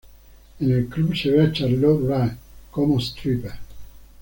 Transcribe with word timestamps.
En 0.59 0.71
el 0.71 0.87
club 0.87 1.15
se 1.15 1.29
ve 1.29 1.43
a 1.45 1.51
Charlotte 1.51 2.07
Rae 2.09 2.35
como 2.71 2.97
Stripper. 2.99 3.51